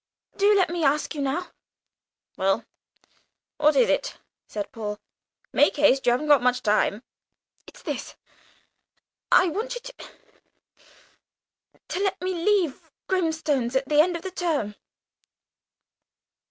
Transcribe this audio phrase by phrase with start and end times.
[0.35, 1.49] Do let me ask you now."
[2.35, 2.65] "Well,
[3.57, 4.97] what is it?" said Paul.
[5.53, 7.03] "Make haste, you haven't much time."
[7.67, 8.15] "It's this.
[9.31, 9.93] I want you to
[11.89, 14.73] to let me leave Grimstone's at the end of the term."